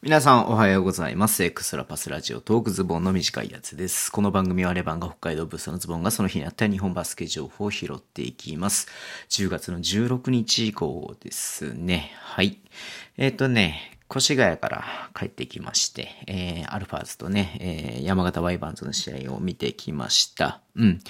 [0.00, 1.42] 皆さんおはようございます。
[1.42, 4.12] エクストラパスラジオトークズボンの短いやつです。
[4.12, 8.86] この番組はレバンが北海道ブースのズボンがその日にあった日本バスケ情報を拾っていきます。
[9.28, 12.12] 10月の16日以降ですね。
[12.14, 12.60] はい。
[13.16, 14.84] えっ、ー、とね、越谷から
[15.16, 20.60] 帰ってきまして、えー、アルファーズとね、えー、山形ワイバンズの試合を見てきました。
[20.78, 21.00] うん。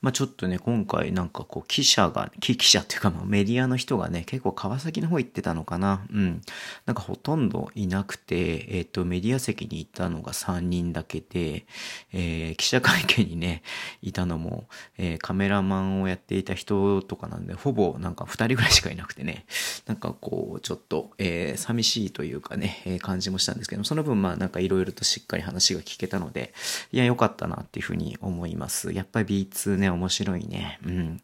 [0.00, 6.06] まあちょっとね、今回なんかこう記者が、記者っていうかまあメディアの人がね、結構川崎の方行ってたのかな。
[6.12, 6.40] うん。
[6.86, 11.66] なんかほとんどいなくて、えっ、ー、と、メディア席にいたのが3人だけで、
[12.12, 13.62] えー、記者会見にね、
[14.00, 19.44] いたのも、えー、カメラマンをやっていた人とかなんで、ほぼなんか2人ぐらいしかいなくてね、
[19.86, 26.54] なんかこう、ちょっと、えー、寂しいというかね、えー、感じもしたんですけど、その分まあなんかいろいろとしっかり話が聞けたので、
[26.92, 28.92] いや、良かったなっていうふうに思います。
[28.92, 30.78] やっぱぱ B2 ね、面白いね。
[30.84, 31.20] うん。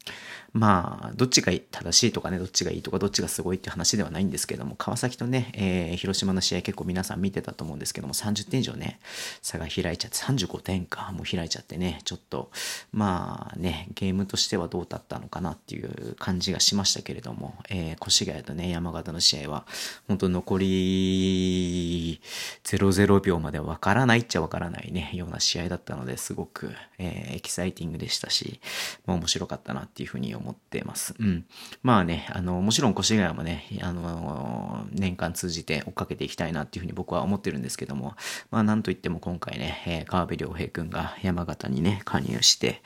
[0.52, 9.00] まあ、どっちが正しいとかね、どっちがいいとか、どっちがすごいって話ではないんですけども、川崎とね、えー、広島の試合結構皆さん見てたと思うんですけども、30点以上ね、
[9.40, 12.50] 差が開いちゃって、35点か、もう開いちゃってね、ちょっと、
[12.92, 19.64] まあね、ゲームとしてはどうだったのかなっていう感じがしましたけれども、えー、越谷とね、山形の試合は、
[20.06, 22.20] 本当残り
[22.64, 28.60] 00秒までわからないっちゃわからないね、ような試合だったので、すごく、えー、エキサイティティングでしたし、
[29.06, 31.14] まあ面白かったなっていうふうに思ってます。
[31.18, 31.44] うん。
[31.82, 38.14] まあね、あの、もちろん越谷もね、あの、年間通じて追っかけていきたいなっていうふうに僕は思ってるんですけども、
[38.50, 42.82] まあなんといっても今回ね、えー、川辺良平くんが山形にね、加入して、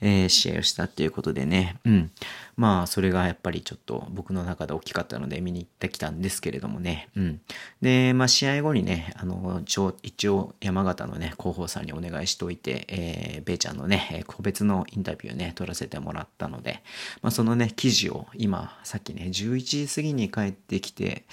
[0.00, 2.10] えー、試合をしたっていうことでね、うん。
[2.56, 7.40] まあそれがやっぱりちょっと僕の中で大きかったので見に行ってきたんですけれどもね、うん。
[7.80, 9.62] で、まあ試合後にね、あの、
[10.02, 16.82] 一応山形のね、広報さんにお願いしておいて、えー、べイちゃんのね、個別のインタビューね、撮らせてもらったので、
[17.20, 21.24] まあそのね、記事を今、さっきね、11時過ぎに帰ってきて、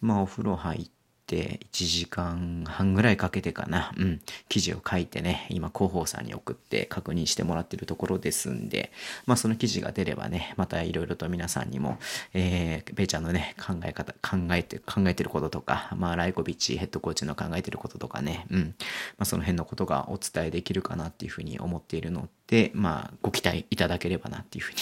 [0.00, 0.90] まあお風呂入って、
[1.26, 8.92] 1時間半ぐらいかけてかな、うん、記事を書いてね、今広報さんに送って確認してもらってるところですんで、
[9.26, 11.98] まあその記事が出ればね、またいろいろと皆さんにも、
[12.32, 24.78] えー、ベイちゃんのね、考え方、考えて、考えてることとか、まあライコビッチヘッドコーチの考えてることとかね、うん、まあその辺のことがお伝えできるかなっていうふうに思っているので、まあご期待いただければなっていうふうに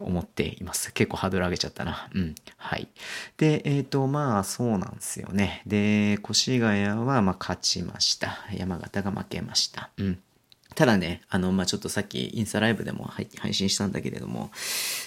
[0.00, 0.92] 思っています。
[0.92, 2.08] 結構ハードル上げちゃったな。
[2.14, 2.34] うん。
[2.56, 2.88] はい。
[3.36, 5.62] で、えっ、ー、と、まあ、そうなんですよね。
[5.66, 8.38] で、越谷は、まあ、勝ちました。
[8.52, 9.90] 山形が負けました。
[9.96, 10.18] うん。
[10.74, 14.50] ただね、あの、まあ、ちょっとさっきインスタライブでも配信したんだけれども、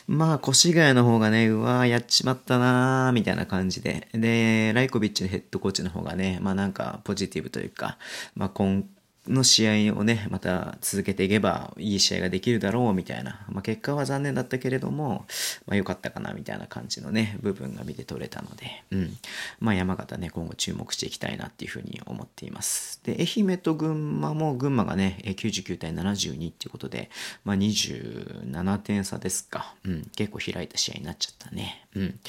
[0.07, 4.09] まあ、越谷の方がね、うわやっちまったなーみたいな感じで。
[4.13, 7.97] で、ライコビッチのヘッドコーチの方がね、まあなんかポジティブというか、
[8.35, 8.83] まあ今
[9.27, 15.25] の試合をね、また続けていけばいい試合ができるだろうみたいな、まあ、結果は残念だったけれども、
[15.67, 19.17] まあ、良かったかなみたいな感じのね、部分が見て取れたので、うん。
[19.59, 22.99] まあ山形ね、今後注目していきたいなっていうふうに思っています。
[23.03, 27.11] で、愛媛と群馬も、群馬がね、99対72っていうことで、
[27.45, 29.75] まあ27点差ですか。
[29.85, 30.11] うん。
[30.15, 31.85] 結構開いた試合になっちゃったね。
[31.95, 32.19] うん。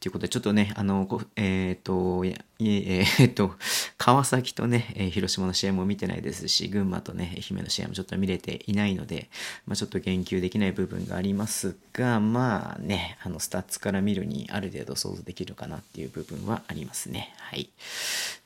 [0.00, 1.06] ということで、ちょっとね、あの、
[1.36, 3.54] えっ、ー、と、ええー、っ と、
[3.96, 9.28] 川崎とね、え、広島の試合も見てないですし、群馬とね、愛媛の試合もちょっと見れていないので、
[9.66, 17.32] まあ、ちょっと言及できない部分がありますが、まあね、あの、スタッツから見るにある程度想像できるかなっていう部分はありますね。
[17.38, 17.70] はい。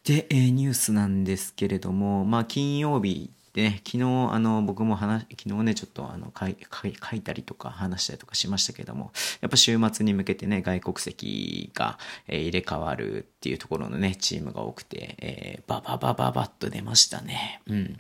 [0.05, 17.63] で、えー、ニュースなんですけれども、まあ、金曜日でね、昨日、あの、僕も話、昨日ね、ちょっと、あの、書い書いたりとか話したりとかしましたけども、やっぱ週末に向けてね、外国籍が、え、入れ替わるっていうところのね、チームが多くて、えー、バババババッと出ましたね。
[17.67, 17.99] うん。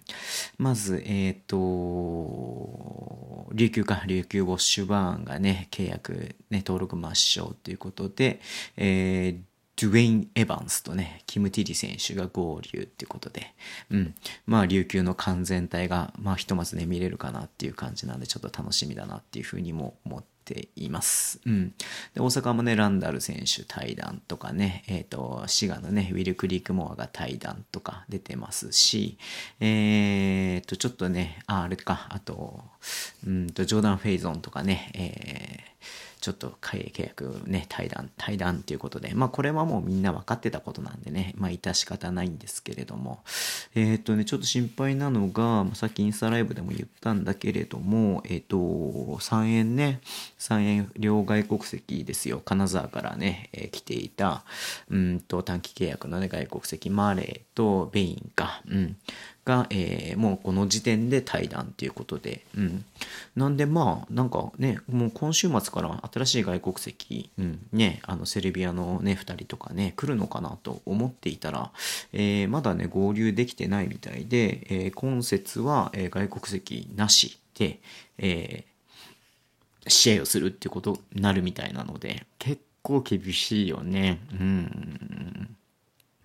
[0.59, 8.43] まず、えっ、ー、と、琉球か、琉球ウォッシュバーンがね、契約、ね、登録抹消ということで、
[8.77, 13.55] えー、ドゥェイン・エヴァンスとね、キム・ティリ選手が合流ってことで、
[13.91, 14.15] うん。
[14.47, 21.41] まあ、琉球の完全体が、まあ、ひとまずね、見れるかなっていう感じなんで、ちょっと楽しみだなっていうふうにも思っています。
[21.45, 21.75] うん。
[22.15, 29.19] で、大阪もね、ランダル選手対談とかね、えっ、ー、と、滋賀のね、ウィル・クリーク・モアが対談とか出てますし、
[29.61, 32.65] えっ、ー、と、ちょっとね、あ、あれか、あと、
[33.27, 35.76] うんと、ジョーダン・フェイゾンとかね、えー
[36.21, 43.23] ちょっと契約ね、対談、対談っていうことで、まあこれはもうみんな分かってたことなんでね、まあ致し方ないんですけれども、
[43.75, 50.01] えっ、とね、ちょっと心配なのが、さっきインスタライブでも言ったんだけれども、えっ、と、3円ね、
[50.39, 54.45] 3円両外国籍ですよ、金沢からね、えー、来ていた、
[54.91, 58.97] うんと短期契約のね、外国籍、マーレーとベインか、うん。
[59.47, 62.85] が、えー、もうこの時点で対談っていうことで、うん。
[63.37, 71.71] なんでまあ、なんかね、もう今週末から新しい外国籍、うん、ね、あのセルビアのね、2人とかね、来るのかなと思っていたら、
[72.13, 77.79] えー、まだね、合流できてないみたいで、えー、今節は、え、外国籍なしで、
[78.19, 78.65] え、
[79.87, 84.19] 試合をするっていうことになるみたいなので、結構厳しいよね。
[84.33, 85.57] うん。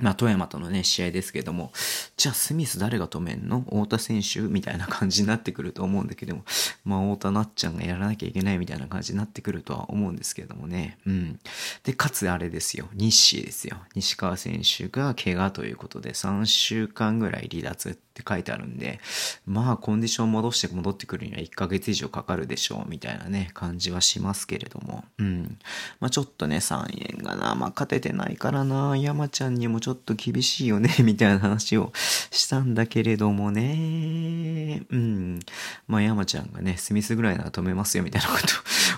[0.01, 1.71] まあ、富山とのね、試合ですけども、
[2.17, 3.61] じゃあスミス誰が止めんの？
[3.61, 6.43] 太田選手みたいな感じになってくると思うんだけども、
[6.83, 10.97] まあ、太田なっちゃんがやらなきゃいけないみたいな感じになってくるとは思うんですけどもね。
[11.05, 11.39] うん。
[11.83, 13.77] で、かつあれですよ、西ですよ。
[13.95, 18.99] 西川選手が怪我ということで、3週間ぐらい離脱ってって書いてあるんで、
[19.45, 25.05] まあ、コンディション戻して戻ってくるには1ヶ月以上かかるでしょう、みたいなね、感じはしますけれども。
[25.19, 25.57] うん。
[25.99, 31.91] まあ、ちょっとね、3円がな、まあ、勝ててないからな、山ちゃんにもちょっとょっと厳しいよね、 みたいな話を
[32.31, 35.39] したんだけれどもね、うん。
[35.87, 38.43] まあ、山ちゃんがね、スミスぐらいなら止めますよ、みたいなこと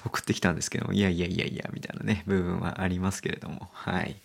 [0.06, 4.16] を送ってきたんですけども、いやいやいやいや、みたいなね、部分はありますけれども、はい。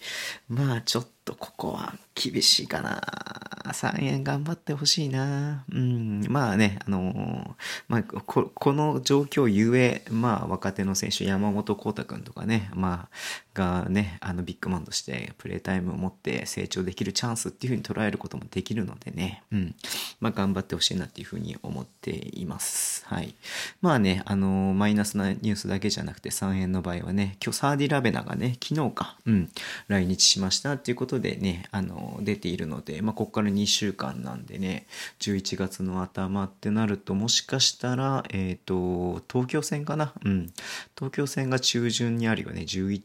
[0.48, 3.57] まあ、ちょっとここは厳しいかな。
[3.70, 5.64] あ3円頑張ってほしいな。
[5.72, 6.24] うん。
[6.28, 7.56] まあね、あの、
[7.88, 13.16] まあこ、この状況ゆえ、まあ、若手の選手、山本幸太君とかね、まあ、
[13.58, 19.74] がね、あのビッグマンとしてプレータイムを持って成長できるチャンスっていうふうに捉えることもできるのでね、うん。
[20.20, 23.04] まあ、頑張ってほしいなっていうふうに思っています。
[23.06, 23.34] はい。
[23.82, 29.50] まあね、あの、マイナスなニュースだけじゃなくて3円の場合はね、今日サーディ・ラベナがね、昨日か、うん、
[29.88, 34.86] 来日しましたっていうことでね、あの、出ているので、まあ、ここから2週間なんでね、
[35.20, 40.12] 11月の頭ってなると、もしかしたら、えっ、ー、と、東京戦かな？
[40.24, 40.52] うん。
[40.96, 42.62] 東京戦が中旬にあるよね。
[42.62, 43.00] 11、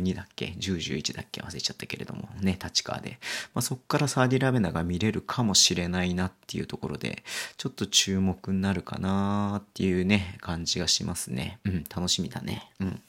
[0.00, 1.40] 12だっけ ?10、11だっけ？
[1.40, 3.18] 忘れちゃったけれども、ね、立川で。
[3.54, 7.22] まあ、そこからサーディ・ラベナが見れるかもしれないなっていうところで、
[7.56, 11.58] ちょっと注目になるかなっていうね、感じがしますね。
[11.64, 12.70] うん、楽しみだね。
[12.80, 13.00] うん。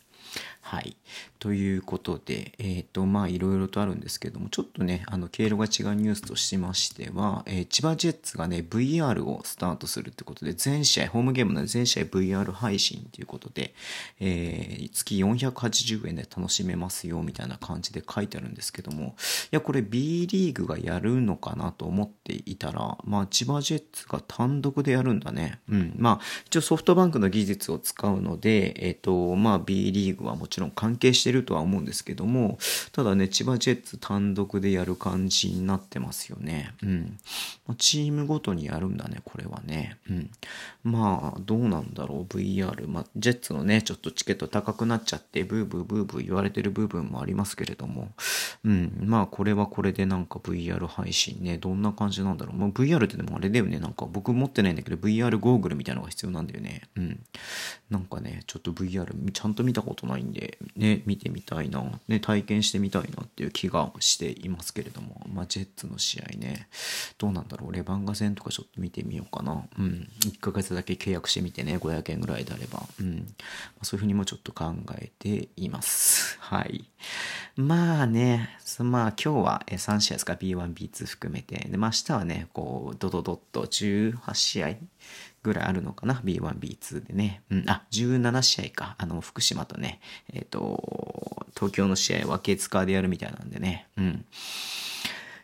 [0.62, 0.96] はい。
[1.40, 13.74] ということで、えっ、ー、と、まあ、いろいろとあるんですけども、ちょっとね、あの、経路が違うニュースとしましては、えー、千葉ジェッツがね、VR をスタートするってことで、全試合、ホームゲームの全試合 VR 配信ということで、
[14.20, 19.16] えー、月480円で楽しめますよ、みたいな感じで書いてあるんですけども、
[19.52, 25.60] いや、これ B リーグがやるのかなと思っていたら、まあ、千葉ジェッツが単独でやるんだね。
[25.70, 25.94] うん。
[25.98, 32.58] まあ、一応ソフトバンクの技術を使うので、えっ、と、まあ、B リーグはもちろん関係してるとは思うんですけども、
[32.92, 36.74] ただね、千葉ジェッツ単独でやる感じになってますよね。
[36.84, 37.18] うん。
[37.78, 39.98] チームごとにやるんだね、これはね。
[40.10, 40.32] うん。
[40.84, 42.88] まあ、どうなんだろう、VR。
[42.88, 48.12] まあ、ジェッツのね、ちょっとチケット高くなっちゃって、ブーブーブーブー言われてる部分もありますけれども、
[48.66, 49.04] うん。
[49.06, 52.58] まあ、これはこれでなんか VR 配信ね、どんな感じなんだろう。
[52.58, 56.82] まあ、VR ってでもあれだよね、なんか僕持ってないんだけど、VR ゴーグルみたいなのが必要なんだよね。
[56.96, 57.20] うん。
[57.90, 66.68] なんかね、ちょっと VR ちゃんと見たことないんで、ね、見てみたいな、ね、体験してみたいなっていう気がしていますけれども、まあ、ジェッツの試合ね、
[67.18, 69.64] どうなんだろう、レバンガ戦とかちょっと見てみようかな。
[69.78, 70.08] うん。
[70.22, 73.18] 1ヶ月だけ契約してみてね、500円ぐらいであれば、うん。
[73.18, 73.24] ま
[73.82, 76.38] あ、そういうふうにもちょっと考えています。
[76.42, 76.86] はい。
[77.56, 81.68] まあね、まあ今日は3試合ですか、B1、B2 含めて。
[81.70, 84.76] で、まあ明日はね、こう、ドドドッと18試合
[85.44, 87.42] ぐらいあるのかな ?B1、B2 でね。
[87.50, 88.96] うん、あ、17試合か。
[88.98, 90.00] あの、福島とね、
[90.34, 93.88] えっ、ー、と、東京の試合分け使でやるみたいなんでね。
[93.98, 94.26] うん。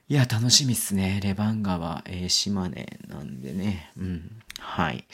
[0.10, 1.20] いや、楽しみっすね。
[1.22, 3.92] レバンガは、えー、島根なんでね。
[3.98, 4.42] うん。
[4.58, 5.06] はい。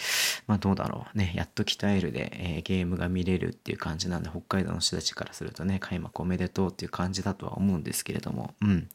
[0.46, 1.18] まあどうだろう。
[1.18, 8.88] ね、やっと鍛えるで、えー、ゲームが見れるっていう感じなんで、北海道の人たちからするとね、開幕おめでとうっていう感じだとは思うんですけれども、うん。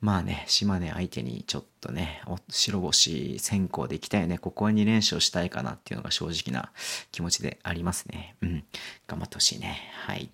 [0.00, 4.38] まあね、島根相手にちょっとね、白星先行でいきたいね。
[4.38, 6.70] ここは2連勝したいかなっていうのが正直な
[7.10, 8.36] 気持ちでありますね。
[8.40, 8.64] うん。
[9.08, 9.80] 頑張ってほしいね。
[10.06, 10.30] はい。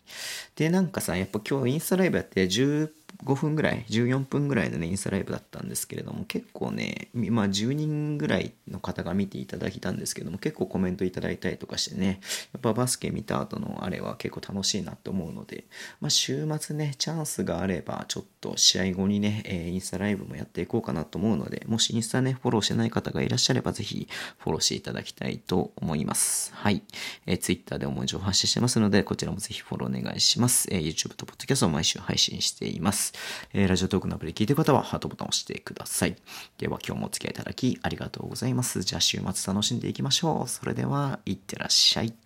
[0.57, 2.90] で、なんかさ、やっぱ今日インスタライブやって10
[3.25, 12.20] 5分ぐらい、14分ぐらいのね、インスタライブだったんですけれども、結構ね、まあ10人ぐらいの方が見ていただいたんですけども、結構コメントいただいたりとかしてね、
[12.52, 15.64] やっぱバスケ見た後のあれは結構楽しいなって思うので、
[16.00, 24.08] まあ週末ね、チャンスがあれば、ちょっと試合後にね、えー、インスタライブもやっていこうかなと思うので、もしインスタね、フォローしてない方がいらっしゃれば、ぜひ
[24.38, 26.52] フォローしていただきたいと思います。
[26.54, 26.82] はい。
[27.26, 30.68] えー、Twitter でも情報発信してますので、こちらもぜひフォローお願いします。
[30.70, 33.06] えー、YouTube と Podcast を毎週配信しています。
[33.53, 36.17] えー、ラジオトークのアプリ聞いてる方はハートボタンを押してください。
[36.59, 38.83] では今日もお付き合いいただきありがとうございます。
[38.83, 40.49] じゃあ週末楽しんでいきましょう。
[40.49, 42.25] それでは、いってらっしゃい。